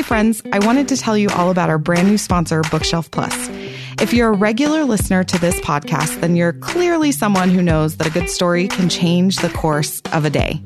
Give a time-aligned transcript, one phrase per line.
[0.00, 3.34] Hey, friends, I wanted to tell you all about our brand new sponsor, Bookshelf Plus.
[4.00, 8.06] If you're a regular listener to this podcast, then you're clearly someone who knows that
[8.06, 10.62] a good story can change the course of a day.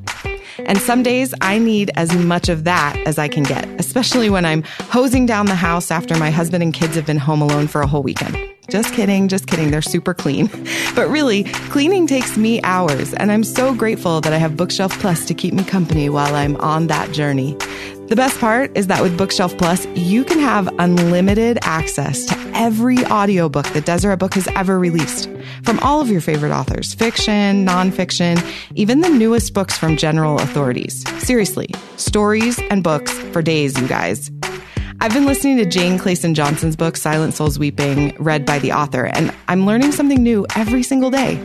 [0.59, 4.45] And some days I need as much of that as I can get, especially when
[4.45, 7.81] I'm hosing down the house after my husband and kids have been home alone for
[7.81, 8.37] a whole weekend.
[8.69, 9.69] Just kidding, just kidding.
[9.69, 10.49] They're super clean.
[10.95, 15.25] But really, cleaning takes me hours, and I'm so grateful that I have Bookshelf Plus
[15.25, 17.57] to keep me company while I'm on that journey.
[18.07, 23.03] The best part is that with Bookshelf Plus, you can have unlimited access to every
[23.05, 25.27] audiobook that Deseret Book has ever released
[25.63, 28.39] from all of your favorite authors, fiction, nonfiction,
[28.75, 31.03] even the newest books from general authorities.
[31.23, 31.67] Seriously,
[31.97, 34.29] stories and books for days, you guys.
[35.01, 39.07] I've been listening to Jane Clayson Johnson's book, Silent Souls Weeping, read by the author,
[39.07, 41.39] and I'm learning something new every single day.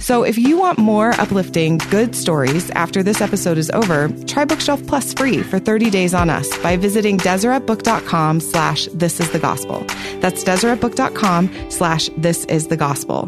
[0.00, 4.86] So if you want more uplifting, good stories after this episode is over, try Bookshelf
[4.86, 9.84] Plus free for 30 days on us by visiting DeseretBook.com slash this is the gospel.
[10.20, 13.26] That's DeseretBook.com slash this is the gospel.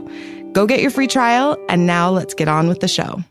[0.53, 3.23] Go get your free trial, and now let's get on with the show.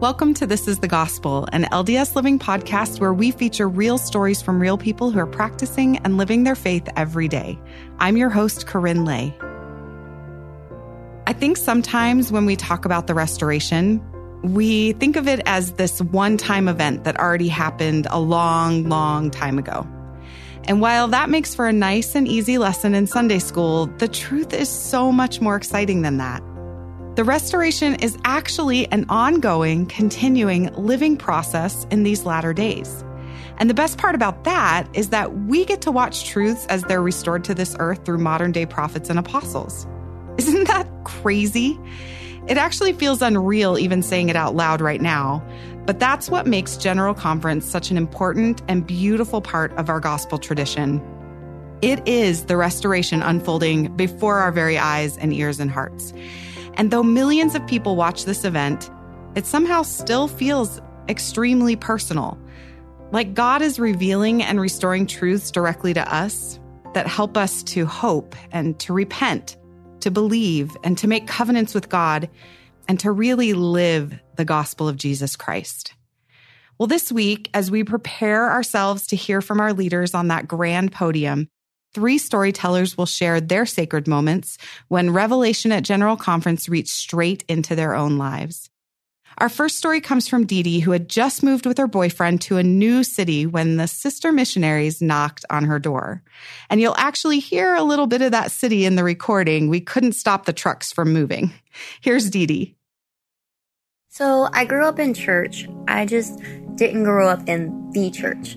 [0.00, 4.42] Welcome to This is the Gospel, an LDS Living podcast where we feature real stories
[4.42, 7.58] from real people who are practicing and living their faith every day.
[7.98, 9.34] I'm your host, KaRyn Lay.
[11.26, 14.04] I think sometimes when we talk about the restoration,
[14.42, 19.30] we think of it as this one time event that already happened a long, long
[19.30, 19.88] time ago.
[20.64, 24.52] And while that makes for a nice and easy lesson in Sunday school, the truth
[24.52, 26.42] is so much more exciting than that.
[27.16, 33.02] The restoration is actually an ongoing, continuing, living process in these latter days.
[33.56, 37.00] And the best part about that is that we get to watch truths as they're
[37.00, 39.86] restored to this earth through modern day prophets and apostles.
[40.36, 41.80] Isn't that crazy?
[42.48, 45.42] It actually feels unreal even saying it out loud right now,
[45.86, 50.36] but that's what makes General Conference such an important and beautiful part of our gospel
[50.36, 51.00] tradition.
[51.80, 56.12] It is the restoration unfolding before our very eyes and ears and hearts.
[56.76, 58.90] And though millions of people watch this event,
[59.34, 62.38] it somehow still feels extremely personal.
[63.12, 66.58] Like God is revealing and restoring truths directly to us
[66.94, 69.56] that help us to hope and to repent,
[70.00, 72.28] to believe and to make covenants with God,
[72.88, 75.94] and to really live the gospel of Jesus Christ.
[76.78, 80.92] Well, this week, as we prepare ourselves to hear from our leaders on that grand
[80.92, 81.48] podium,
[81.94, 84.58] three storytellers will share their sacred moments
[84.88, 88.70] when revelation at General Conference reached straight into their own lives.
[89.38, 92.56] Our first story comes from Dee Dee, who had just moved with her boyfriend to
[92.56, 96.22] a new city when the sister missionaries knocked on her door.
[96.70, 99.68] And you'll actually hear a little bit of that city in the recording.
[99.68, 101.52] We couldn't stop the trucks from moving.
[102.00, 102.76] Here's Dee Dee.
[104.08, 105.68] So I grew up in church.
[105.86, 106.40] I just
[106.76, 108.56] didn't grow up in the church.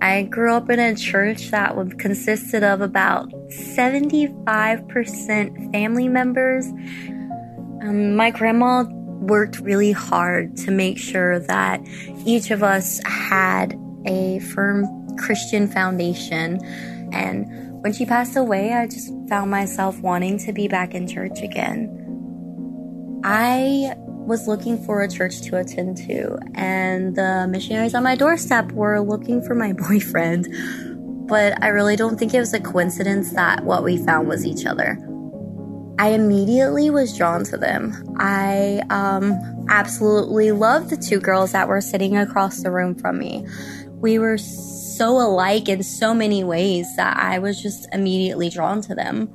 [0.00, 6.66] I grew up in a church that consisted of about 75% family members.
[7.82, 11.80] Um, my grandma worked really hard to make sure that
[12.26, 14.84] each of us had a firm
[15.16, 16.62] Christian foundation.
[17.12, 21.40] And when she passed away, I just found myself wanting to be back in church
[21.40, 22.02] again.
[23.24, 28.72] I was looking for a church to attend to, and the missionaries on my doorstep
[28.72, 30.48] were looking for my boyfriend.
[31.28, 34.66] But I really don't think it was a coincidence that what we found was each
[34.66, 34.98] other.
[35.98, 38.16] I immediately was drawn to them.
[38.18, 39.32] I um,
[39.68, 43.46] absolutely loved the two girls that were sitting across the room from me.
[43.92, 48.94] We were so alike in so many ways that I was just immediately drawn to
[48.94, 49.34] them.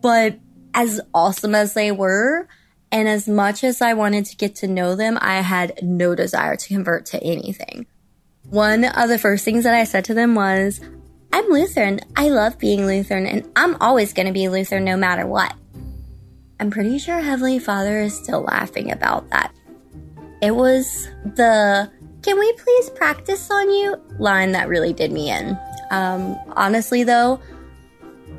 [0.00, 0.38] But
[0.74, 2.48] as awesome as they were,
[2.94, 6.54] and as much as I wanted to get to know them, I had no desire
[6.54, 7.86] to convert to anything.
[8.48, 10.80] One of the first things that I said to them was,
[11.32, 11.98] I'm Lutheran.
[12.14, 15.52] I love being Lutheran, and I'm always going to be Lutheran no matter what.
[16.60, 19.52] I'm pretty sure Heavenly Father is still laughing about that.
[20.40, 21.90] It was the
[22.22, 25.58] can we please practice on you line that really did me in.
[25.90, 27.40] Um, honestly, though,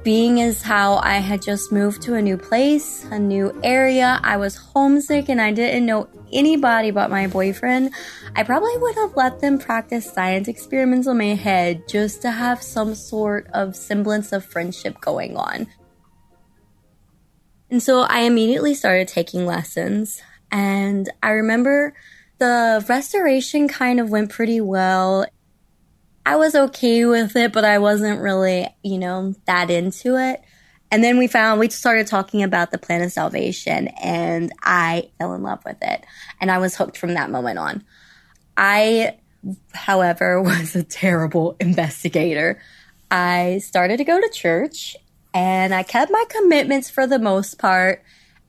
[0.05, 4.37] being as how I had just moved to a new place, a new area, I
[4.37, 7.91] was homesick and I didn't know anybody but my boyfriend,
[8.35, 12.61] I probably would have let them practice science experiments on my head just to have
[12.61, 15.65] some sort of semblance of friendship going on.
[17.71, 20.21] And so I immediately started taking lessons.
[20.51, 21.95] And I remember
[22.37, 25.25] the restoration kind of went pretty well.
[26.25, 30.41] I was okay with it, but I wasn't really, you know, that into it.
[30.91, 35.33] And then we found, we started talking about the plan of salvation and I fell
[35.33, 36.05] in love with it.
[36.39, 37.83] And I was hooked from that moment on.
[38.57, 39.17] I,
[39.73, 42.61] however, was a terrible investigator.
[43.11, 44.95] I started to go to church
[45.33, 48.03] and I kept my commitments for the most part.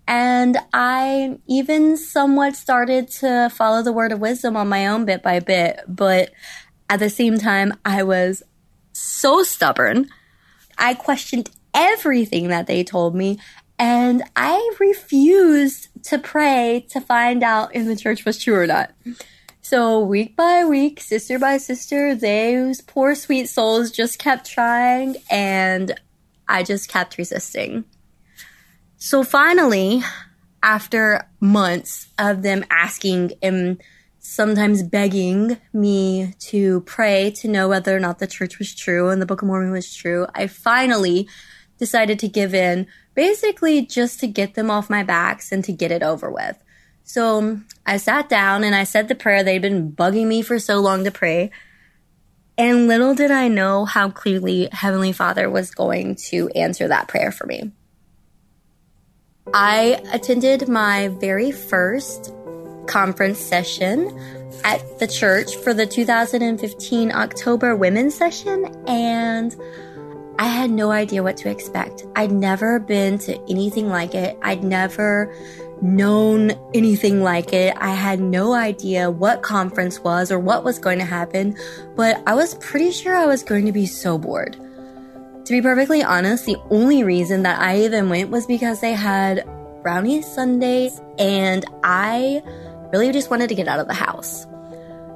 [0.09, 5.21] And I even somewhat started to follow the word of wisdom on my own bit
[5.21, 5.81] by bit.
[5.89, 6.31] But
[6.89, 8.43] at the same time, I was
[8.93, 10.09] so stubborn.
[10.79, 13.39] I questioned everything that they told me.
[13.79, 18.93] And I refused to pray to find out if the church was true or not.
[19.61, 25.99] So week by week, sister by sister, those poor sweet souls just kept trying and
[26.49, 27.85] I just kept resisting.
[28.97, 30.03] So finally,
[30.63, 33.83] after months of them asking and
[34.27, 39.23] sometimes begging me to pray to know whether or not the church was true and
[39.23, 41.29] the Book of Mormon was true, I finally
[41.79, 45.93] decided to give in, basically just to get them off my backs and to get
[45.93, 46.57] it over with.
[47.05, 50.81] So I sat down and I said the prayer they'd been bugging me for so
[50.81, 51.53] long to pray.
[52.59, 57.31] And little did I know how clearly Heavenly Father was going to answer that prayer
[57.31, 57.71] for me.
[59.55, 62.33] I attended my very first
[62.87, 64.19] conference session
[64.65, 69.55] at the church for the 2015 October Women's Session, and
[70.39, 72.05] I had no idea what to expect.
[72.15, 74.39] I'd never been to anything like it.
[74.43, 75.35] I'd never
[75.83, 77.75] known anything like it.
[77.79, 81.57] I had no idea what conference was or what was going to happen,
[81.95, 84.57] but I was pretty sure I was going to be so bored.
[85.47, 89.49] To be perfectly honest, the only reason that I even went was because they had
[89.83, 92.43] brownie sundaes and I
[92.99, 94.47] really just wanted to get out of the house.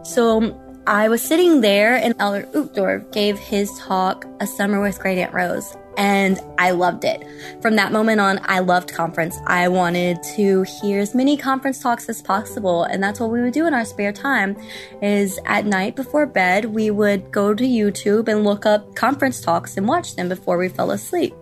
[0.03, 5.19] So I was sitting there and Elder Uchtdorf gave his talk, A Summer with Great
[5.19, 7.23] Aunt Rose and I loved it.
[7.61, 9.37] From that moment on, I loved conference.
[9.47, 13.53] I wanted to hear as many conference talks as possible, and that's what we would
[13.53, 14.57] do in our spare time.
[15.03, 19.77] Is at night before bed, we would go to YouTube and look up conference talks
[19.77, 21.35] and watch them before we fell asleep.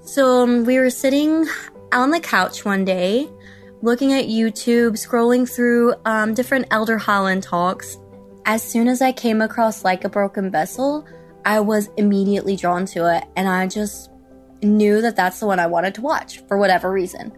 [0.00, 1.46] So um, we were sitting
[1.92, 3.28] on the couch one day,
[3.84, 7.98] looking at YouTube, scrolling through um, different Elder Holland talks.
[8.46, 11.06] As soon as I came across Like a Broken Vessel,
[11.44, 14.10] I was immediately drawn to it and I just
[14.62, 17.30] knew that that's the one I wanted to watch for whatever reason.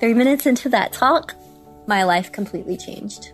[0.00, 1.34] Three minutes into that talk,
[1.86, 3.32] my life completely changed.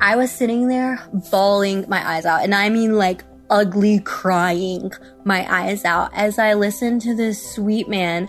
[0.00, 4.90] I was sitting there bawling my eyes out, and I mean like ugly crying
[5.24, 8.28] my eyes out as I listened to this sweet man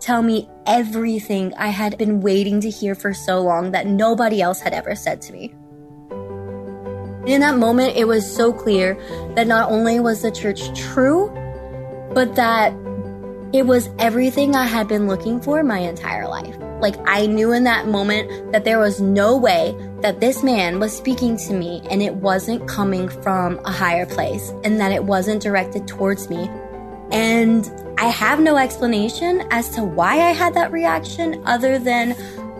[0.00, 4.60] tell me everything I had been waiting to hear for so long that nobody else
[4.60, 5.54] had ever said to me.
[7.26, 8.98] In that moment, it was so clear
[9.34, 11.28] that not only was the church true,
[12.14, 12.72] but that
[13.52, 16.56] it was everything I had been looking for my entire life.
[16.80, 20.96] Like, I knew in that moment that there was no way that this man was
[20.96, 25.42] speaking to me and it wasn't coming from a higher place and that it wasn't
[25.42, 26.48] directed towards me.
[27.12, 27.70] And
[28.00, 32.16] I have no explanation as to why I had that reaction other than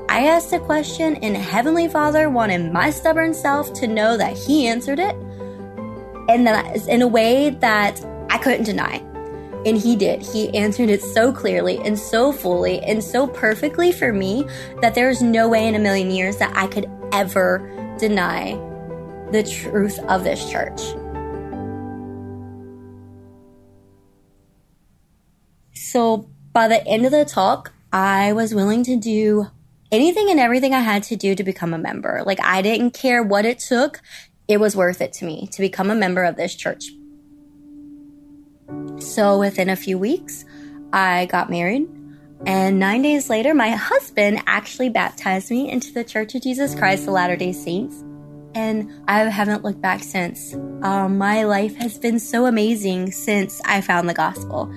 [0.06, 4.66] I asked a question, and Heavenly Father wanted my stubborn self to know that He
[4.66, 5.16] answered it,
[6.28, 8.96] and that in a way that I couldn't deny.
[9.64, 10.20] And He did.
[10.20, 14.46] He answered it so clearly and so fully and so perfectly for me
[14.82, 17.60] that there's no way in a million years that I could ever
[17.98, 18.52] deny
[19.32, 20.82] the truth of this church.
[25.90, 29.48] So by the end of the talk, I was willing to do
[29.90, 32.22] anything and everything I had to do to become a member.
[32.24, 34.00] Like I didn't care what it took.
[34.46, 36.92] It was worth it to me to become a member of this church.
[39.00, 40.44] So within a few weeks,
[40.92, 41.88] I got married.
[42.46, 47.08] And nine days later, my husband actually baptized me into the Church of Jesus Christ
[47.08, 47.96] of Latter day Saints.
[48.54, 50.54] And I haven't looked back since.
[50.82, 54.72] Um, my life has been so amazing since I found the gospel.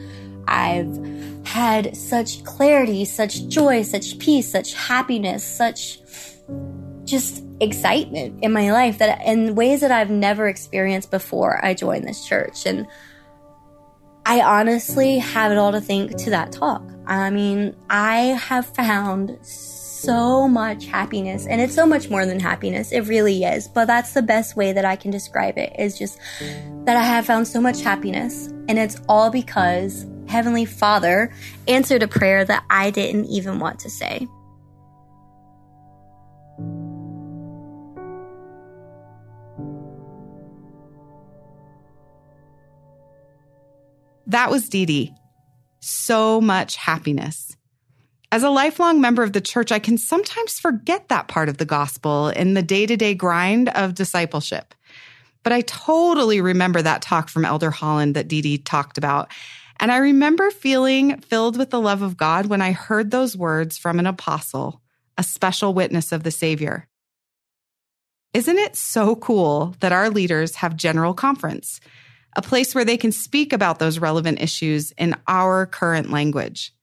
[0.47, 0.97] I've
[1.45, 6.00] had such clarity, such joy, such peace, such happiness, such
[7.03, 12.07] just excitement in my life that in ways that I've never experienced before I joined
[12.07, 12.65] this church.
[12.65, 12.88] And
[14.25, 16.83] I honestly have it all to thank to that talk.
[17.05, 22.91] I mean, I have found so much happiness and it's so much more than happiness.
[22.91, 23.67] It really is.
[23.67, 26.17] But that's the best way that I can describe it is just
[26.85, 31.31] that I have found so much happiness and it's all because Heavenly Father
[31.67, 34.27] answered a prayer that I didn't even want to say.
[44.27, 45.13] That was Dee Dee.
[45.79, 47.55] so much happiness.
[48.31, 51.65] As a lifelong member of the church, I can sometimes forget that part of the
[51.65, 54.73] gospel in the day to day grind of discipleship.
[55.43, 59.29] But I totally remember that talk from Elder Holland that Dee Dee talked about.
[59.79, 63.77] And I remember feeling filled with the love of God when I heard those words
[63.77, 64.81] from an apostle,
[65.17, 66.87] a special witness of the Savior.
[68.33, 71.79] Isn't it so cool that our leaders have General Conference,
[72.35, 76.73] a place where they can speak about those relevant issues in our current language?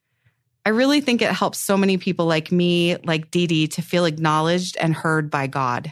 [0.65, 4.05] I really think it helps so many people like me, like Dee Dee, to feel
[4.05, 5.91] acknowledged and heard by God.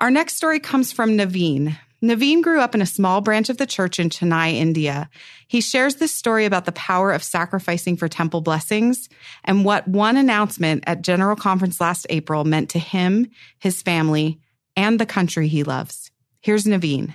[0.00, 1.76] Our next story comes from Naveen.
[2.02, 5.10] Naveen grew up in a small branch of the church in Chennai, India.
[5.48, 9.08] He shares this story about the power of sacrificing for temple blessings
[9.44, 14.40] and what one announcement at General Conference last April meant to him, his family,
[14.76, 16.12] and the country he loves.
[16.40, 17.14] Here's Naveen.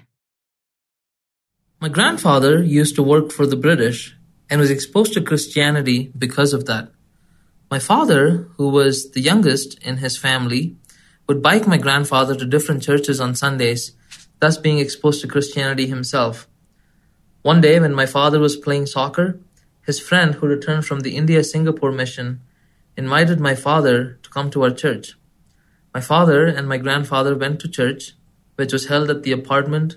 [1.79, 4.15] My grandfather used to work for the British
[4.49, 6.91] and was exposed to Christianity because of that.
[7.71, 10.75] My father, who was the youngest in his family,
[11.27, 13.93] would bike my grandfather to different churches on Sundays,
[14.43, 16.49] thus being exposed to Christianity himself.
[17.43, 19.39] One day, when my father was playing soccer,
[19.85, 22.41] his friend who returned from the India Singapore mission
[22.97, 25.13] invited my father to come to our church.
[25.93, 28.15] My father and my grandfather went to church,
[28.57, 29.95] which was held at the apartment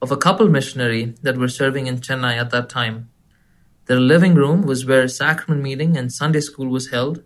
[0.00, 3.10] of a couple missionary that were serving in Chennai at that time.
[3.86, 7.24] Their living room was where sacrament meeting and Sunday school was held,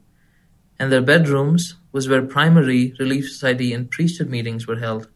[0.79, 5.09] and their bedrooms was where primary relief society and priesthood meetings were held.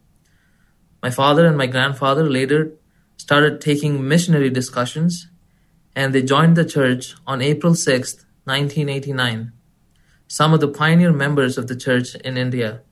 [1.03, 2.73] My father and my grandfather later
[3.17, 5.29] started taking missionary discussions,
[5.95, 8.15] and they joined the church on April 6,
[8.45, 9.53] 1989.
[10.27, 12.83] Some of the pioneer members of the church in India.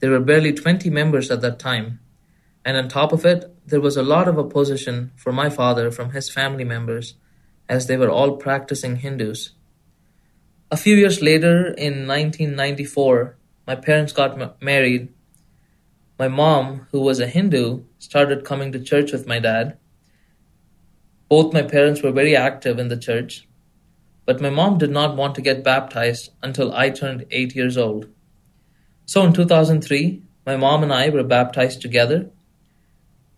[0.00, 2.00] There were barely 20 members at that time,
[2.64, 6.12] and on top of it, there was a lot of opposition for my father from
[6.12, 7.14] his family members
[7.68, 9.50] as they were all practicing Hindus.
[10.70, 13.36] A few years later, in 1994,
[13.66, 15.12] my parents got married.
[16.18, 19.78] My mom, who was a Hindu, started coming to church with my dad.
[21.28, 23.46] Both my parents were very active in the church,
[24.26, 28.08] but my mom did not want to get baptized until I turned 8 years old.
[29.06, 32.30] So in 2003, my mom and I were baptized together,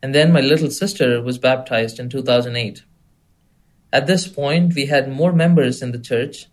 [0.02, 2.82] and then my little sister was baptized in 2008.
[3.92, 6.46] At this point, we had more members in the church,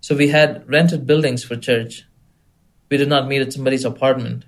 [0.00, 2.04] so we had rented buildings for church.
[2.88, 4.46] We did not meet at somebody's apartment.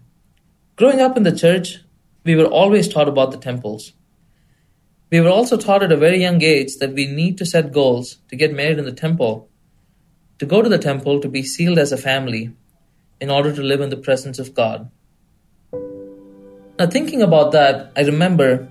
[0.81, 1.81] Growing up in the church,
[2.25, 3.93] we were always taught about the temples.
[5.11, 8.17] We were also taught at a very young age that we need to set goals
[8.29, 9.51] to get married in the temple,
[10.39, 12.55] to go to the temple to be sealed as a family
[13.21, 14.91] in order to live in the presence of God.
[16.79, 18.67] Now, thinking about that, I remember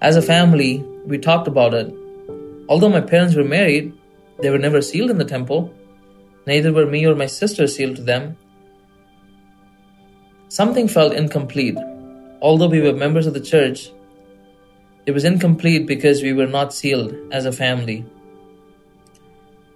[0.00, 1.94] as a family, we talked about it
[2.66, 3.92] Although my parents were married,
[4.40, 5.70] they were never sealed in the temple.
[6.46, 8.38] Neither were me or my sister sealed to them.
[10.54, 11.76] Something felt incomplete.
[12.40, 13.90] Although we were members of the church,
[15.04, 18.06] it was incomplete because we were not sealed as a family.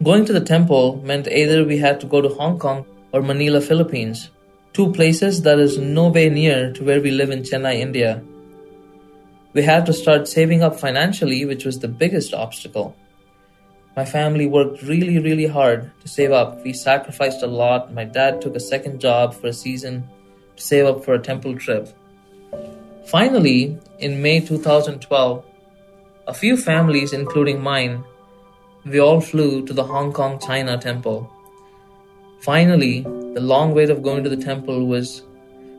[0.05, 3.61] Going to the temple meant either we had to go to Hong Kong or Manila,
[3.61, 4.31] Philippines,
[4.73, 8.23] two places that is no way near to where we live in Chennai, India.
[9.55, 12.95] We had to start saving up financially, which was the biggest obstacle.
[13.97, 16.63] My family worked really, really hard to save up.
[16.63, 17.93] We sacrificed a lot.
[17.93, 20.09] My dad took a second job for a season
[20.59, 21.89] save up for a temple trip.
[23.07, 25.45] Finally, in May 2012,
[26.27, 28.05] a few families, including mine,
[28.85, 31.33] we all flew to the Hong Kong China temple.
[32.41, 33.01] Finally,
[33.35, 35.23] the long wait of going to the temple was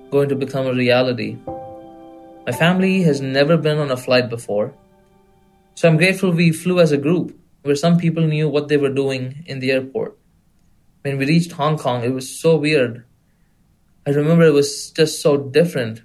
[0.10, 1.38] going to become a reality.
[2.46, 4.74] My family has never been on a flight before,
[5.76, 8.90] so I'm grateful we flew as a group where some people knew what they were
[8.90, 10.18] doing in the airport.
[11.04, 13.06] When we reached Hong Kong, it was so weird.
[14.08, 16.02] I remember it was just so different.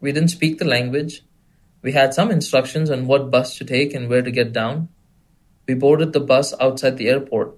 [0.00, 1.22] We didn't speak the language.
[1.82, 4.88] We had some instructions on what bus to take and where to get down.
[5.66, 7.56] We boarded the bus outside the airport.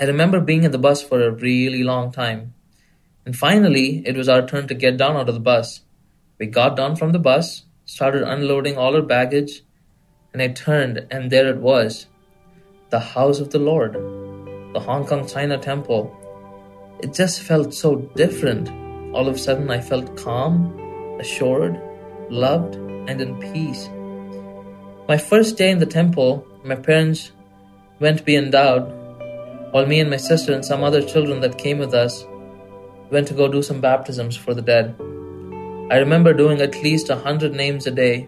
[0.00, 2.54] I remember being in the bus for a really long time.
[3.24, 5.80] And finally, it was our turn to get down out of the bus.
[6.38, 9.62] We got down from the bus, started unloading all our baggage,
[10.32, 12.06] and I turned, and there it was
[12.90, 13.94] the house of the Lord,
[14.74, 16.14] the Hong Kong China Temple.
[17.00, 18.83] It just felt so different.
[19.14, 20.76] All of a sudden, I felt calm,
[21.20, 21.80] assured,
[22.30, 23.88] loved, and in peace.
[25.06, 27.30] My first day in the temple, my parents
[28.00, 28.90] went to be endowed,
[29.70, 32.26] while me and my sister and some other children that came with us
[33.12, 34.96] went to go do some baptisms for the dead.
[35.92, 38.26] I remember doing at least a hundred names a day.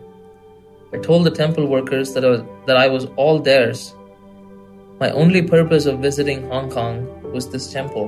[0.92, 3.92] I told the temple workers that I was, that I was all theirs.
[5.00, 8.06] My only purpose of visiting Hong Kong was this temple.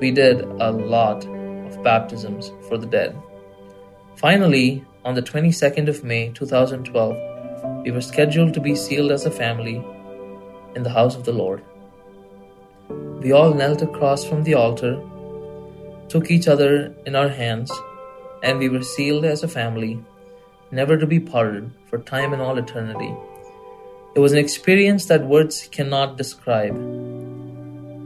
[0.00, 1.37] We did a lot
[1.68, 3.16] of baptisms for the dead.
[4.16, 9.30] Finally, on the 22nd of May 2012, we were scheduled to be sealed as a
[9.30, 9.84] family
[10.74, 11.62] in the house of the Lord.
[13.22, 15.02] We all knelt across from the altar,
[16.08, 17.72] took each other in our hands,
[18.42, 20.02] and we were sealed as a family,
[20.70, 23.14] never to be parted for time and all eternity.
[24.14, 26.76] It was an experience that words cannot describe.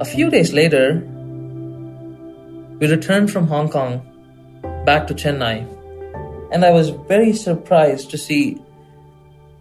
[0.01, 1.07] A few days later,
[2.83, 4.03] we returned from Hong Kong
[4.85, 5.59] back to Chennai,
[6.51, 8.61] and I was very surprised to see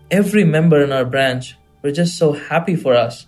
[0.10, 3.28] every member in our branch were just so happy for us,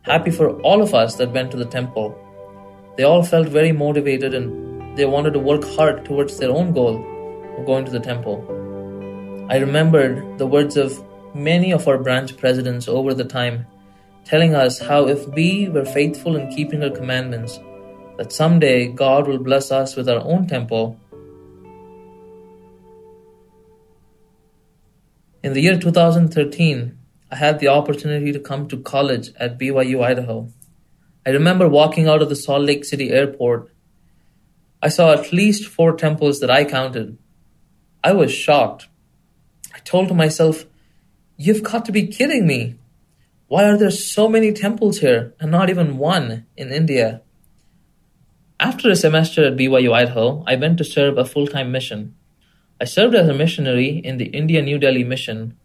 [0.00, 2.16] happy for all of us that went to the temple.
[2.96, 6.96] They all felt very motivated and they wanted to work hard towards their own goal
[7.58, 8.40] of going to the temple.
[9.50, 10.98] I remembered the words of
[11.34, 13.66] many of our branch presidents over the time,
[14.24, 17.60] telling us how if we were faithful in keeping our commandments,
[18.16, 20.98] that someday God will bless us with our own temple.
[25.42, 26.98] In the year 2013,
[27.30, 30.48] I had the opportunity to come to college at BYU, Idaho.
[31.26, 33.70] I remember walking out of the Salt Lake City airport.
[34.82, 37.18] I saw at least four temples that I counted.
[38.02, 38.88] I was shocked.
[39.74, 40.64] I told myself,
[41.36, 42.76] You've got to be kidding me.
[43.48, 47.20] Why are there so many temples here and not even one in India?
[48.66, 52.16] After a semester at BYU Idaho, I went to serve a full time mission.
[52.80, 55.56] I served as a missionary in the India New Delhi mission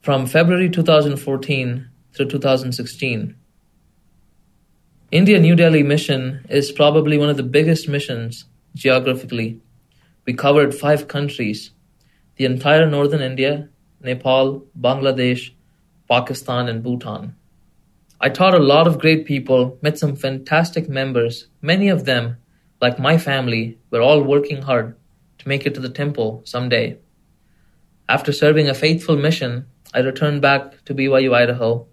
[0.00, 3.34] from February 2014 through 2016.
[5.10, 8.44] India New Delhi mission is probably one of the biggest missions
[8.76, 9.60] geographically.
[10.24, 11.72] We covered five countries
[12.36, 15.50] the entire northern India, Nepal, Bangladesh,
[16.08, 17.34] Pakistan, and Bhutan.
[18.20, 21.46] I taught a lot of great people, met some fantastic members.
[21.62, 22.38] Many of them,
[22.80, 24.96] like my family, were all working hard
[25.38, 26.98] to make it to the temple someday.
[28.08, 31.86] After serving a faithful mission, I returned back to BYU Idaho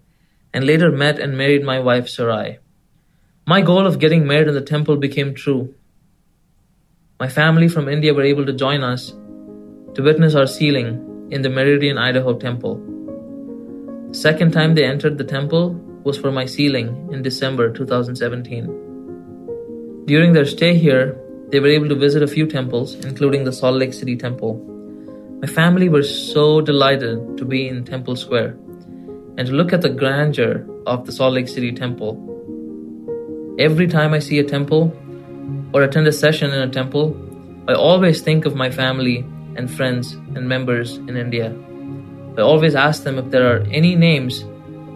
[0.52, 2.58] and later met and married my wife Sarai.
[3.46, 5.76] My goal of getting married in the temple became true.
[7.20, 9.10] My family from India were able to join us
[9.94, 12.82] to witness our sealing in the Meridian, Idaho temple.
[14.08, 20.04] The second time they entered the temple was for my sealing in December 2017.
[20.06, 21.18] During their stay here,
[21.50, 24.54] they were able to visit a few temples, including the Salt Lake City temple.
[25.42, 28.56] My family were so delighted to be in Temple Square
[29.36, 32.22] and to look at the grandeur of the Salt Lake City temple
[33.58, 34.94] Every time I see a temple
[35.72, 37.16] or attend a session in a temple,
[37.66, 39.24] I always think of my family
[39.56, 41.56] and friends and members in India.
[42.36, 44.44] I always ask them if there are any names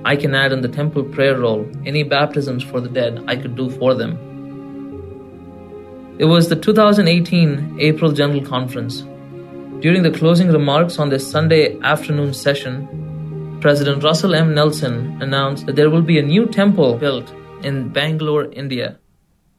[0.04, 3.54] I can add in the temple prayer roll, any baptisms for the dead I could
[3.54, 4.18] do for them.
[6.18, 9.04] It was the 2018 April General Conference.
[9.80, 14.54] During the closing remarks on this Sunday afternoon session, President Russell M.
[14.54, 17.32] Nelson announced that there will be a new temple built
[17.62, 18.98] in Bangalore, India.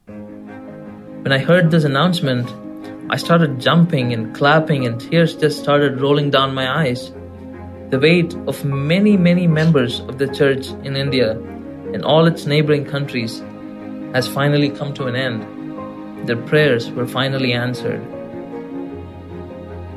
[0.05, 2.51] When I heard this announcement,
[3.11, 7.11] I started jumping and clapping, and tears just started rolling down my eyes.
[7.91, 12.85] The wait of many, many members of the church in India and all its neighboring
[12.85, 13.43] countries
[14.13, 16.25] has finally come to an end.
[16.25, 18.01] Their prayers were finally answered.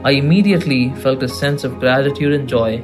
[0.04, 2.78] I immediately felt a sense of gratitude and joy,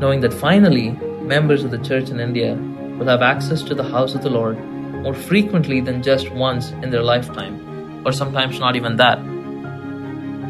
[0.00, 0.90] knowing that finally
[1.22, 2.54] members of the church in India
[2.98, 4.58] will have access to the house of the Lord
[5.02, 9.16] more frequently than just once in their lifetime, or sometimes not even that.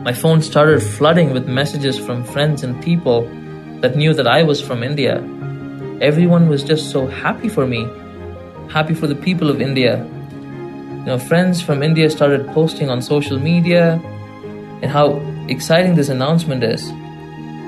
[0.03, 3.31] My phone started flooding with messages from friends and people
[3.83, 5.17] that knew that I was from India.
[6.01, 7.87] Everyone was just so happy for me,
[8.71, 10.05] happy for the people of India.
[11.01, 14.01] You know, friends from India started posting on social media
[14.83, 16.91] and how exciting this announcement is.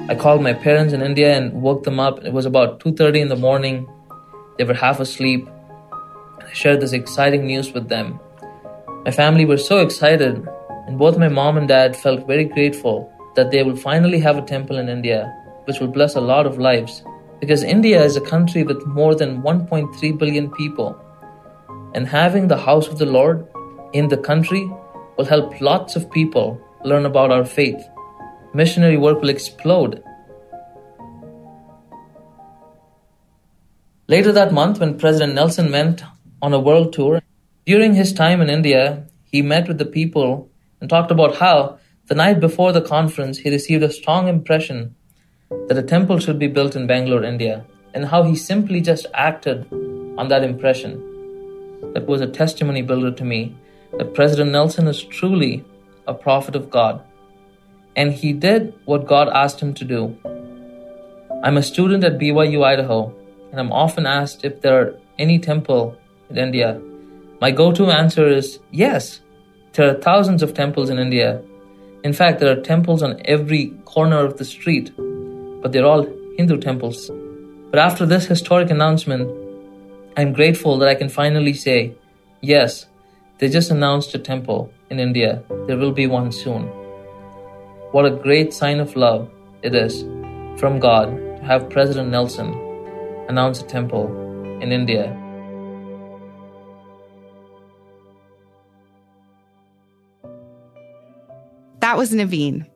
[0.08, 2.24] I called my parents in India and woke them up.
[2.24, 3.86] It was about 2:30 in the morning.
[4.56, 5.48] They were half asleep.
[6.48, 8.20] I shared this exciting news with them.
[9.04, 10.46] My family were so excited,
[10.86, 14.48] and both my mom and dad felt very grateful that they will finally have a
[14.54, 15.20] temple in India,
[15.64, 17.02] which will bless a lot of lives.
[17.40, 20.98] Because India is a country with more than 1.3 billion people,
[21.94, 23.46] and having the house of the Lord
[23.92, 24.70] in the country
[25.16, 27.82] will help lots of people learn about our faith.
[28.54, 30.02] Missionary work will explode
[34.06, 36.02] Later that month, when President Nelson went
[36.42, 37.22] on a world tour,
[37.64, 42.14] during his time in India, he met with the people and talked about how the
[42.14, 44.94] night before the conference he received a strong impression
[45.68, 47.64] that a temple should be built in Bangalore, India,
[47.94, 49.66] and how he simply just acted
[50.18, 51.00] on that impression.
[51.94, 53.56] That was a testimony builder to me
[53.98, 55.64] that President Nelson is truly
[56.06, 57.02] a prophet of God,
[57.96, 60.16] and he did what God asked him to do.
[61.42, 63.14] I'm a student at BYU Idaho,
[63.50, 65.96] and I'm often asked if there are any temple
[66.30, 66.80] in India.
[67.40, 69.20] My go-to answer is yes.
[69.74, 71.42] There are thousands of temples in India.
[72.02, 74.92] In fact, there are temples on every corner of the street,
[75.64, 77.10] but they're all Hindu temples.
[77.70, 79.30] But after this historic announcement,
[80.14, 81.94] I'm grateful that I can finally say,
[82.42, 82.84] yes,
[83.38, 85.42] they just announced a temple in India.
[85.66, 86.64] There will be one soon.
[87.92, 89.30] What a great sign of love
[89.62, 90.02] it is
[90.60, 92.52] from God to have President Nelson
[93.30, 94.06] announce a temple
[94.60, 95.18] in India.
[101.80, 102.66] That was Naveen.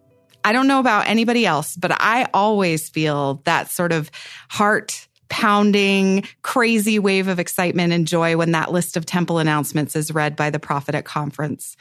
[0.49, 4.11] I don't know about anybody else, but I always feel that sort of
[4.49, 10.11] heart pounding, crazy wave of excitement and joy when that list of temple announcements is
[10.11, 11.77] read by the prophet at conference.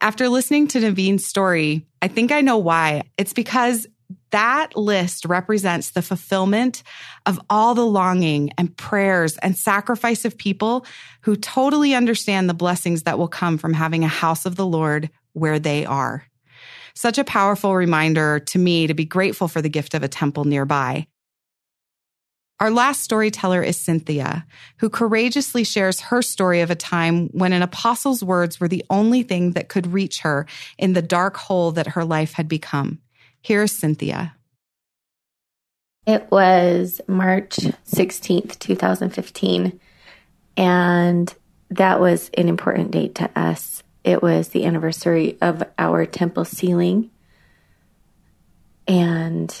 [0.00, 3.02] After listening to Naveen's story, I think I know why.
[3.18, 3.86] It's because
[4.30, 6.82] that list represents the fulfillment
[7.26, 10.86] of all the longing and prayers and sacrifice of people
[11.20, 15.10] who totally understand the blessings that will come from having a house of the Lord
[15.34, 16.24] where they are.
[16.98, 20.42] Such a powerful reminder to me to be grateful for the gift of a temple
[20.42, 21.06] nearby.
[22.58, 24.44] Our last storyteller is Cynthia,
[24.78, 29.22] who courageously shares her story of a time when an apostle's words were the only
[29.22, 30.44] thing that could reach her
[30.76, 32.98] in the dark hole that her life had become.
[33.42, 34.34] Here's Cynthia.
[36.04, 39.78] It was March 16th, 2015,
[40.56, 41.32] and
[41.70, 43.84] that was an important date to us.
[44.08, 47.10] It was the anniversary of our temple sealing,
[48.86, 49.54] and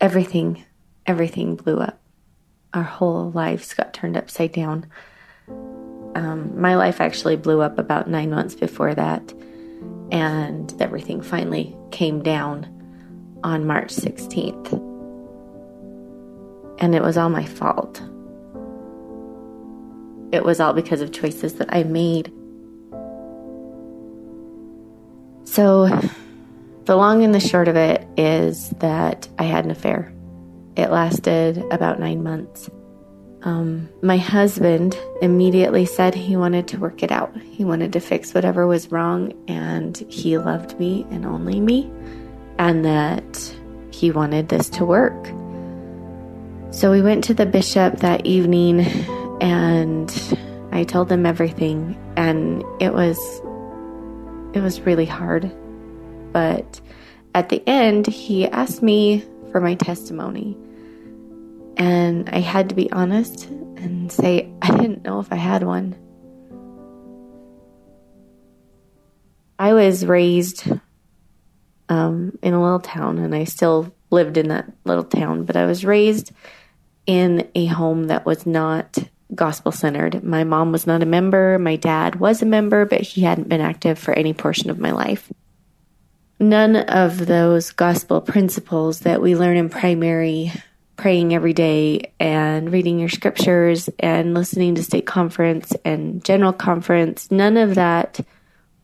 [0.00, 0.64] everything
[1.04, 2.00] everything blew up.
[2.72, 4.86] Our whole lives got turned upside down.
[5.48, 9.34] Um, my life actually blew up about nine months before that,
[10.10, 12.64] and everything finally came down
[13.44, 14.72] on March 16th.
[16.78, 18.00] And it was all my fault.
[20.32, 22.32] It was all because of choices that I made.
[25.44, 25.88] So,
[26.84, 30.12] the long and the short of it is that I had an affair.
[30.76, 32.68] It lasted about nine months.
[33.42, 37.36] Um, my husband immediately said he wanted to work it out.
[37.36, 41.90] He wanted to fix whatever was wrong, and he loved me and only me,
[42.58, 43.54] and that
[43.90, 45.26] he wanted this to work.
[46.70, 48.80] So we went to the bishop that evening,
[49.40, 50.10] and
[50.72, 53.18] I told him everything, and it was
[54.54, 55.52] it was really hard.
[56.32, 56.80] But
[57.34, 60.56] at the end, he asked me for my testimony.
[61.76, 65.96] And I had to be honest and say, I didn't know if I had one.
[69.58, 70.70] I was raised
[71.88, 75.66] um, in a little town, and I still lived in that little town, but I
[75.66, 76.32] was raised
[77.06, 78.98] in a home that was not
[79.34, 80.22] gospel centered.
[80.22, 83.60] My mom was not a member, my dad was a member, but he hadn't been
[83.60, 85.32] active for any portion of my life.
[86.40, 90.52] None of those gospel principles that we learn in primary
[90.96, 97.30] praying every day and reading your scriptures and listening to stake conference and general conference
[97.30, 98.20] none of that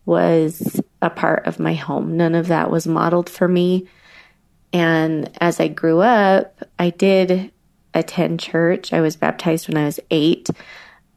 [0.05, 2.17] was a part of my home.
[2.17, 3.87] None of that was modeled for me.
[4.73, 7.51] And as i grew up i did
[7.93, 10.49] attend church i was baptized when i was 8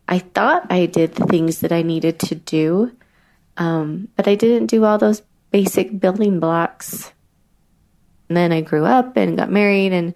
[0.08, 2.90] i thought i did the things that i needed to do
[3.56, 5.22] um, but i didn't do all those
[5.54, 7.12] basic building blocks.
[8.28, 10.12] And then I grew up and got married and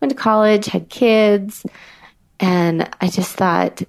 [0.00, 1.64] went to college, had kids,
[2.40, 3.82] and I just thought,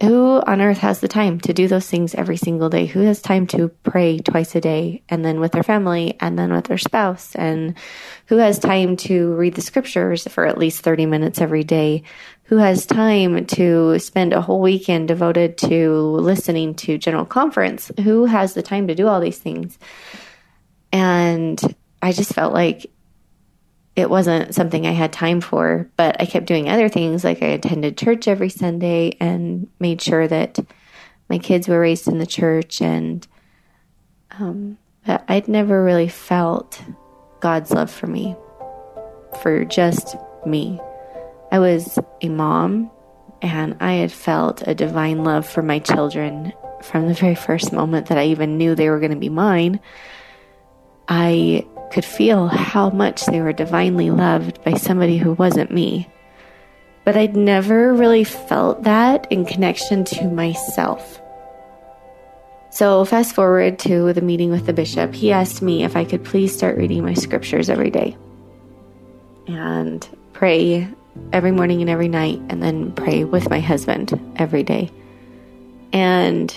[0.00, 2.84] who on earth has the time to do those things every single day?
[2.84, 6.52] Who has time to pray twice a day and then with their family and then
[6.52, 7.34] with their spouse?
[7.34, 7.74] And
[8.26, 12.02] who has time to read the scriptures for at least 30 minutes every day?
[12.44, 17.90] Who has time to spend a whole weekend devoted to listening to general conference?
[18.02, 19.78] Who has the time to do all these things?
[20.92, 21.60] And
[22.02, 22.86] I just felt like
[23.96, 27.24] it wasn't something I had time for, but I kept doing other things.
[27.24, 30.58] Like I attended church every Sunday and made sure that
[31.30, 32.82] my kids were raised in the church.
[32.82, 33.26] And
[34.38, 36.82] um, I'd never really felt
[37.40, 38.36] God's love for me,
[39.40, 40.78] for just me.
[41.50, 42.90] I was a mom
[43.40, 48.08] and I had felt a divine love for my children from the very first moment
[48.08, 49.80] that I even knew they were going to be mine.
[51.08, 56.08] I could feel how much they were divinely loved by somebody who wasn't me.
[57.04, 61.20] But I'd never really felt that in connection to myself.
[62.70, 65.14] So, fast forward to the meeting with the bishop.
[65.14, 68.16] He asked me if I could please start reading my scriptures every day
[69.46, 70.88] and pray
[71.32, 74.90] every morning and every night, and then pray with my husband every day.
[75.92, 76.54] And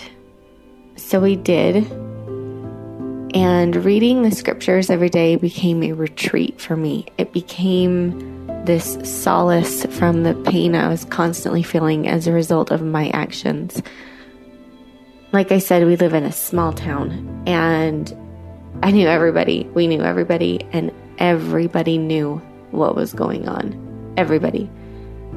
[0.96, 1.90] so we did.
[3.34, 7.06] And reading the scriptures every day became a retreat for me.
[7.16, 12.82] It became this solace from the pain I was constantly feeling as a result of
[12.82, 13.82] my actions.
[15.32, 18.12] Like I said, we live in a small town, and
[18.82, 19.64] I knew everybody.
[19.74, 22.38] We knew everybody, and everybody knew
[22.72, 24.14] what was going on.
[24.16, 24.68] Everybody.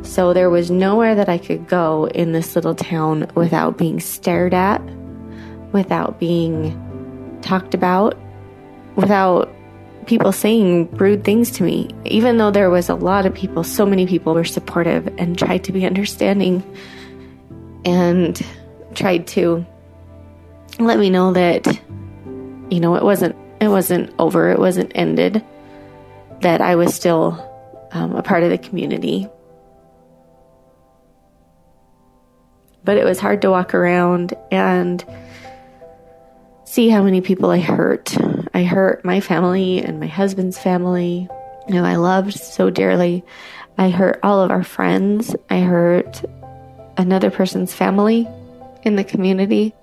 [0.01, 4.55] So there was nowhere that I could go in this little town without being stared
[4.55, 4.81] at,
[5.71, 6.79] without being
[7.43, 8.17] talked about,
[8.95, 9.53] without
[10.05, 11.89] people saying rude things to me.
[12.05, 15.63] Even though there was a lot of people, so many people were supportive and tried
[15.65, 16.63] to be understanding
[17.85, 18.41] and
[18.95, 19.65] tried to
[20.79, 21.67] let me know that
[22.69, 25.43] you know it wasn't it wasn't over, it wasn't ended,
[26.41, 27.49] that I was still
[27.91, 29.27] um, a part of the community.
[32.83, 35.05] But it was hard to walk around and
[36.73, 38.17] see how many people I hurt.
[38.51, 41.29] I hurt my family and my husband's family,
[41.67, 43.23] who I loved so dearly.
[43.77, 45.35] I hurt all of our friends.
[45.51, 46.25] I hurt
[46.97, 48.27] another person's family
[48.81, 49.75] in the community.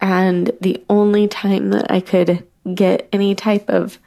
[0.00, 3.98] And the only time that I could get any type of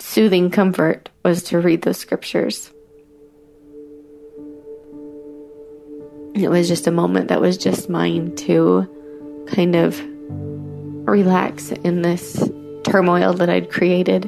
[0.00, 2.70] soothing comfort was to read those scriptures.
[6.34, 8.86] It was just a moment that was just mine to
[9.46, 10.00] kind of
[11.08, 12.48] relax in this
[12.84, 14.24] turmoil that I'd created.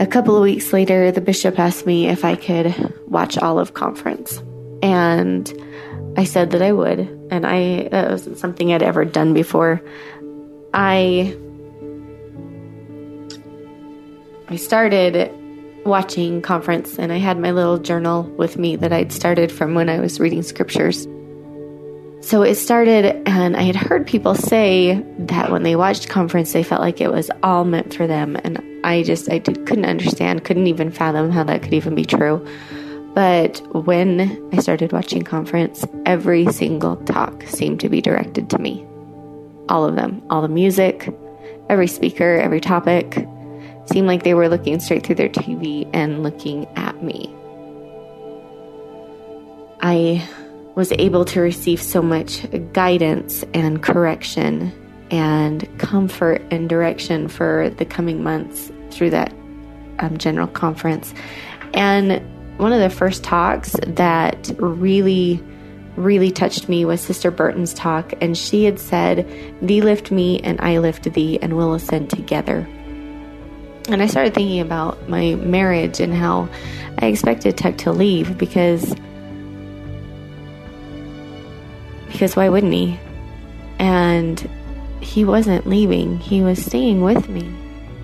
[0.00, 2.74] A couple of weeks later, the bishop asked me if I could
[3.06, 4.42] watch Olive Conference.
[4.82, 5.52] And
[6.16, 7.00] I said that I would.
[7.30, 9.82] And I, that wasn't something I'd ever done before.
[10.72, 11.36] I,
[14.48, 15.32] I started
[15.84, 19.88] watching conference and I had my little journal with me that I'd started from when
[19.88, 21.06] I was reading scriptures.
[22.22, 26.62] So it started, and I had heard people say that when they watched conference, they
[26.62, 28.36] felt like it was all meant for them.
[28.44, 32.04] And I just, I did, couldn't understand, couldn't even fathom how that could even be
[32.04, 32.46] true.
[33.14, 38.86] But when I started watching conference, every single talk seemed to be directed to me.
[39.68, 41.12] All of them, all the music,
[41.70, 43.26] every speaker, every topic
[43.86, 47.34] seemed like they were looking straight through their TV and looking at me.
[49.80, 50.28] I
[50.80, 54.72] was able to receive so much guidance and correction
[55.10, 59.30] and comfort and direction for the coming months through that
[59.98, 61.12] um, general conference.
[61.74, 62.22] And
[62.58, 65.44] one of the first talks that really,
[65.96, 68.14] really touched me was Sister Burton's talk.
[68.22, 69.28] And she had said,
[69.60, 72.66] Thee lift me, and I lift thee, and we'll ascend together.
[73.90, 76.48] And I started thinking about my marriage and how
[76.96, 78.94] I expected Tuck to leave because
[82.20, 83.00] because why wouldn't he?
[83.78, 84.38] And
[85.00, 87.50] he wasn't leaving, he was staying with me.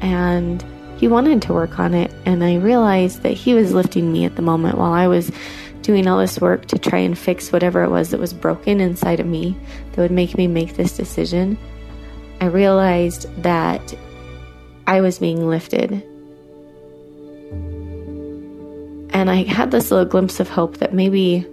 [0.01, 0.65] And
[0.97, 2.11] he wanted to work on it.
[2.25, 5.31] And I realized that he was lifting me at the moment while I was
[5.83, 9.21] doing all this work to try and fix whatever it was that was broken inside
[9.21, 9.55] of me
[9.93, 11.59] that would make me make this decision.
[12.41, 13.95] I realized that
[14.87, 15.93] I was being lifted.
[19.13, 21.47] And I had this little glimpse of hope that maybe,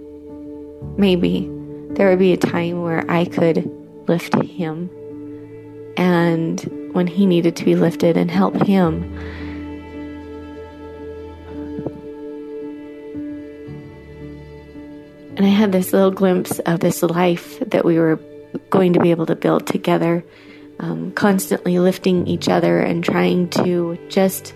[0.96, 1.53] maybe
[1.94, 3.70] there would be a time where I could
[4.08, 4.90] lift him
[5.96, 6.60] and
[6.92, 9.04] when he needed to be lifted and help him.
[15.36, 18.20] And I had this little glimpse of this life that we were
[18.70, 20.24] going to be able to build together,
[20.78, 24.54] um, constantly lifting each other and trying to just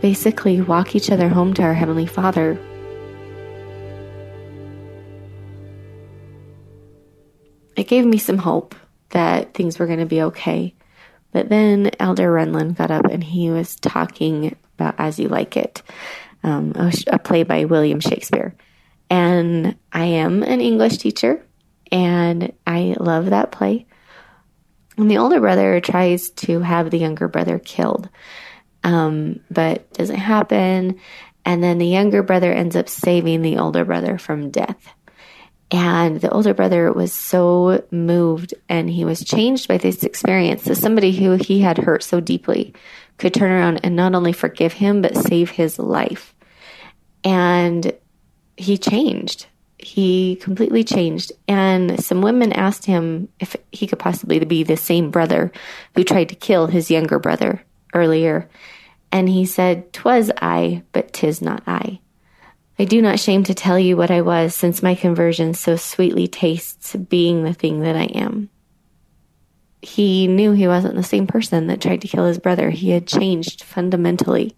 [0.00, 2.58] basically walk each other home to our Heavenly Father
[7.80, 8.74] it gave me some hope
[9.08, 10.74] that things were going to be okay.
[11.32, 15.80] But then Elder Renlund got up and he was talking about As You Like It,
[16.42, 18.54] um, a, a play by William Shakespeare.
[19.08, 21.42] And I am an English teacher
[21.90, 23.86] and I love that play.
[24.98, 28.10] And the older brother tries to have the younger brother killed,
[28.84, 31.00] um, but doesn't happen.
[31.46, 34.92] And then the younger brother ends up saving the older brother from death.
[35.70, 40.76] And the older brother was so moved and he was changed by this experience that
[40.76, 42.74] somebody who he had hurt so deeply
[43.18, 46.34] could turn around and not only forgive him, but save his life.
[47.22, 47.92] And
[48.56, 49.46] he changed.
[49.78, 51.32] He completely changed.
[51.46, 55.52] And some women asked him if he could possibly be the same brother
[55.94, 57.62] who tried to kill his younger brother
[57.94, 58.48] earlier.
[59.12, 62.00] And he said, "'Twas I, but 'tis not I.
[62.80, 66.26] I do not shame to tell you what I was, since my conversion so sweetly
[66.26, 68.48] tastes being the thing that I am.
[69.82, 72.70] He knew he wasn't the same person that tried to kill his brother.
[72.70, 74.56] He had changed fundamentally.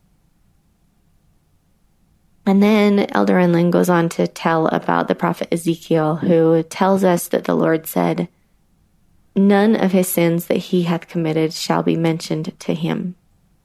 [2.46, 7.26] And then Elder Renlund goes on to tell about the prophet Ezekiel, who tells us
[7.26, 8.28] that the Lord said,
[9.34, 13.16] None of his sins that he hath committed shall be mentioned to him.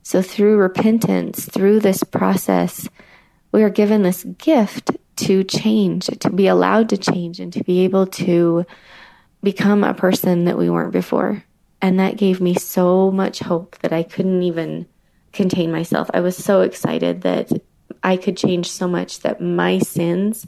[0.02, 2.90] So through repentance, through this process,
[3.58, 7.80] we are given this gift to change, to be allowed to change, and to be
[7.80, 8.64] able to
[9.42, 11.44] become a person that we weren't before.
[11.82, 14.86] And that gave me so much hope that I couldn't even
[15.34, 16.08] contain myself.
[16.14, 17.52] I was so excited that
[18.04, 20.46] I could change so much that my sins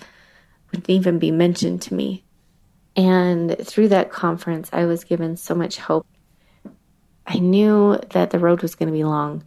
[0.70, 2.24] wouldn't even be mentioned to me.
[2.96, 6.06] And through that conference, I was given so much hope.
[7.26, 9.46] I knew that the road was going to be long.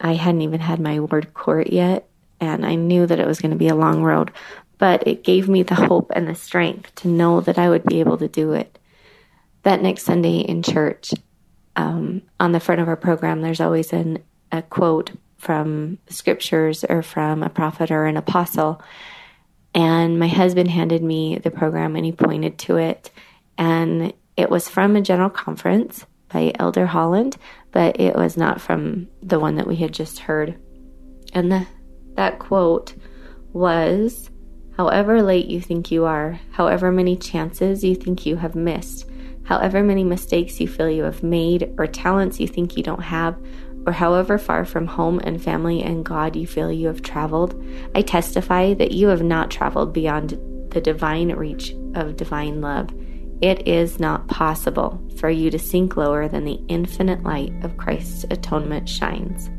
[0.00, 2.08] I hadn't even had my word court yet,
[2.42, 4.32] and I knew that it was going to be a long road,
[4.76, 8.00] but it gave me the hope and the strength to know that I would be
[8.00, 8.80] able to do it.
[9.62, 11.14] That next Sunday in church,
[11.76, 17.00] um, on the front of our program, there's always an, a quote from scriptures or
[17.02, 18.82] from a prophet or an apostle.
[19.72, 23.12] And my husband handed me the program and he pointed to it.
[23.56, 27.36] And it was from a general conference by Elder Holland,
[27.70, 30.56] but it was not from the one that we had just heard.
[31.32, 31.66] And the
[32.14, 32.94] that quote
[33.52, 34.30] was
[34.76, 39.08] However late you think you are, however many chances you think you have missed,
[39.44, 43.38] however many mistakes you feel you have made, or talents you think you don't have,
[43.86, 47.62] or however far from home and family and God you feel you have traveled,
[47.94, 50.38] I testify that you have not traveled beyond
[50.70, 52.88] the divine reach of divine love.
[53.42, 58.24] It is not possible for you to sink lower than the infinite light of Christ's
[58.30, 59.50] atonement shines.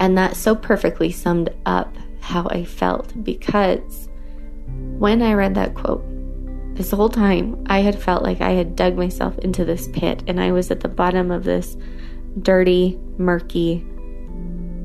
[0.00, 4.08] And that so perfectly summed up how I felt because
[4.98, 6.04] when I read that quote,
[6.74, 10.40] this whole time I had felt like I had dug myself into this pit and
[10.40, 11.76] I was at the bottom of this
[12.40, 13.84] dirty, murky,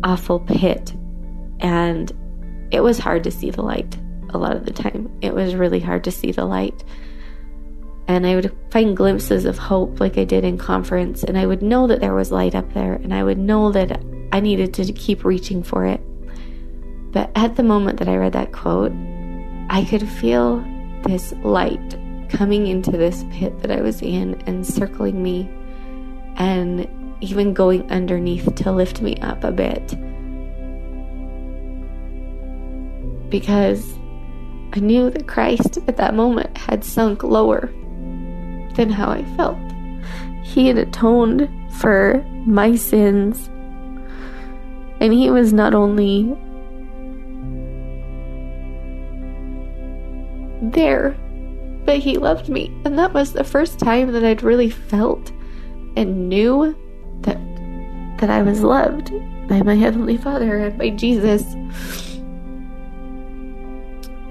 [0.03, 0.93] awful pit.
[1.61, 2.11] And
[2.71, 3.97] it was hard to see the light
[4.31, 5.09] a lot of the time.
[5.21, 6.83] It was really hard to see the light.
[8.07, 11.63] And I would find glimpses of hope like I did in conference, and I would
[11.63, 13.99] know that there was light up there, and I would know that
[14.35, 16.01] I needed to keep reaching for it.
[17.13, 18.91] But at the moment that I read that quote,
[19.69, 20.59] I could feel
[21.07, 25.49] this light coming into this pit that I was in and circling me
[26.35, 26.85] and
[27.21, 29.95] even going underneath to lift me up a bit.
[33.29, 33.97] Because
[34.73, 37.67] I knew that Christ at that moment had sunk lower
[38.75, 39.57] than how I felt.
[40.43, 43.49] He had atoned for my sins
[44.99, 46.35] and he was not only
[50.61, 51.15] there,
[51.85, 52.71] but he loved me.
[52.85, 55.31] And that was the first time that I'd really felt
[55.95, 56.75] and knew
[57.21, 57.39] that
[58.19, 59.11] that I was loved
[59.47, 61.43] by my heavenly Father and by Jesus.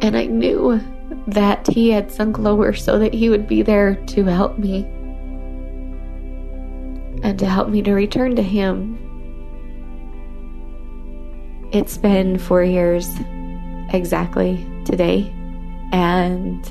[0.00, 0.80] And I knew
[1.26, 4.84] that he had sunk lower so that he would be there to help me
[7.22, 8.98] and to help me to return to him
[11.74, 13.08] it's been four years
[13.92, 15.34] exactly today,
[15.90, 16.64] and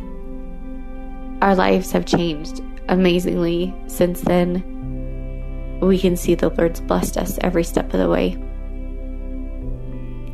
[1.44, 4.64] our lives have changed amazingly since then.
[5.82, 8.32] We can see the Lord's blessed us every step of the way.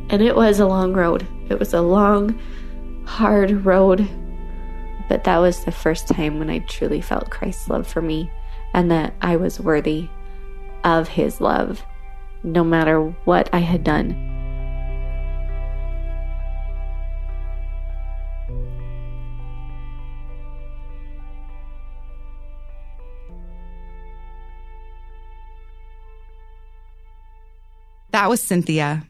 [0.08, 1.26] And it was a long road.
[1.48, 2.38] It was a long,
[3.06, 4.08] hard road.
[5.08, 8.30] But that was the first time when I truly felt Christ's love for me
[8.72, 10.08] and that I was worthy
[10.84, 11.84] of his love,
[12.44, 14.29] no matter what I had done.
[28.20, 29.02] That was Cynthia.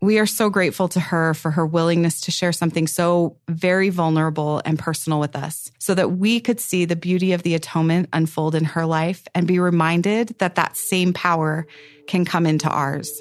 [0.00, 4.62] We are so grateful to her for her willingness to share something so very vulnerable
[4.64, 8.54] and personal with us so that we could see the beauty of the atonement unfold
[8.54, 11.66] in her life and be reminded that that same power
[12.06, 13.20] can come into ours.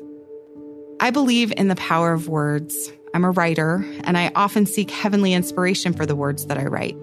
[1.00, 2.92] I believe in the power of words.
[3.16, 6.96] I'm a writer, and I often seek heavenly inspiration for the words that I write.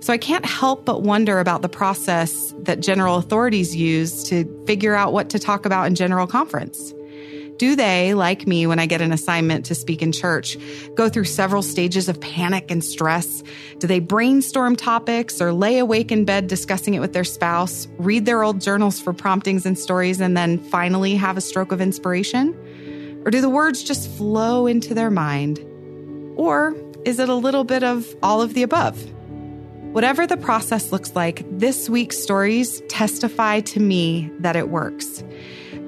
[0.00, 4.94] So I can't help but wonder about the process that general authorities use to figure
[4.94, 6.92] out what to talk about in general conference.
[7.56, 10.56] Do they, like me when I get an assignment to speak in church,
[10.96, 13.44] go through several stages of panic and stress?
[13.78, 18.26] Do they brainstorm topics or lay awake in bed discussing it with their spouse, read
[18.26, 23.22] their old journals for promptings and stories, and then finally have a stroke of inspiration?
[23.24, 25.64] Or do the words just flow into their mind?
[26.36, 26.74] Or
[27.04, 29.00] is it a little bit of all of the above?
[29.92, 35.22] Whatever the process looks like, this week's stories testify to me that it works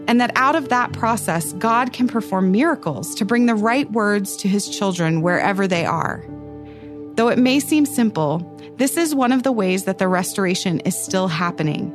[0.08, 4.36] and that out of that process, God can perform miracles to bring the right words
[4.36, 6.24] to his children wherever they are.
[7.14, 10.98] Though it may seem simple, this is one of the ways that the restoration is
[10.98, 11.92] still happening.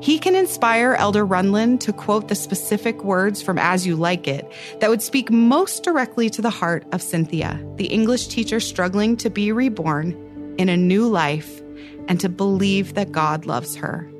[0.00, 4.50] He can inspire Elder Renlund to quote the specific words from As You Like It
[4.80, 9.30] that would speak most directly to the heart of Cynthia, the English teacher struggling to
[9.30, 11.60] be reborn in a new life
[12.08, 14.10] and to believe that God loves her.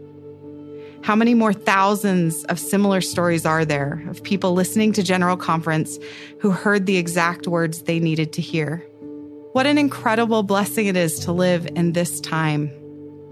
[1.06, 6.00] How many more thousands of similar stories are there of people listening to General Conference
[6.40, 8.78] who heard the exact words they needed to hear?
[9.52, 12.66] What an incredible blessing it is to live in this time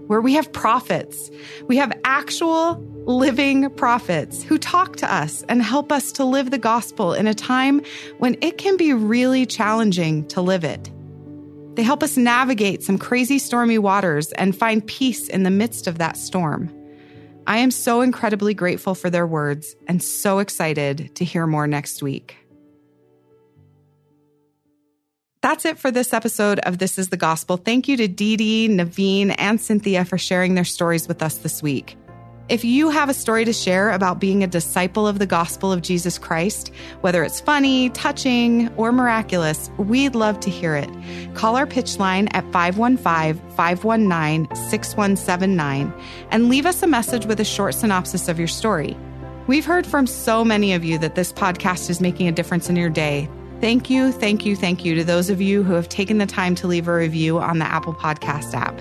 [0.07, 1.29] where we have prophets.
[1.67, 6.57] We have actual living prophets who talk to us and help us to live the
[6.57, 7.81] gospel in a time
[8.19, 10.89] when it can be really challenging to live it.
[11.75, 15.97] They help us navigate some crazy stormy waters and find peace in the midst of
[15.97, 16.69] that storm.
[17.47, 22.01] I am so incredibly grateful for their words and so excited to hear more next
[22.01, 22.37] week.
[25.41, 27.57] That's it for this episode of This is the Gospel.
[27.57, 31.61] Thank you to Dee Dee, Naveen, and Cynthia for sharing their stories with us this
[31.61, 31.97] week.
[32.47, 35.81] If you have a story to share about being a disciple of the gospel of
[35.81, 36.71] Jesus Christ,
[37.01, 40.89] whether it's funny, touching, or miraculous, we'd love to hear it.
[41.33, 45.91] Call our pitch line at 515 519 6179
[46.29, 48.95] and leave us a message with a short synopsis of your story.
[49.47, 52.75] We've heard from so many of you that this podcast is making a difference in
[52.75, 53.27] your day.
[53.59, 56.53] Thank you, thank you, thank you to those of you who have taken the time
[56.55, 58.79] to leave a review on the Apple Podcast app.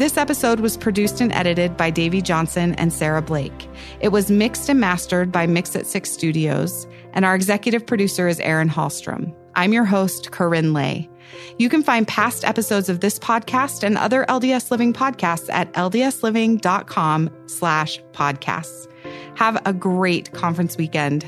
[0.00, 3.68] This episode was produced and edited by Davey Johnson and Sarah Blake.
[4.00, 8.40] It was mixed and mastered by Mix at Six Studios, and our executive producer is
[8.40, 9.36] Erin Hallstrom.
[9.56, 11.10] I'm your host, KaRyn Lay.
[11.58, 17.28] You can find past episodes of this podcast and other LDS Living podcasts at ldsliving.com
[17.44, 18.90] slash podcasts.
[19.34, 21.26] Have a great conference weekend.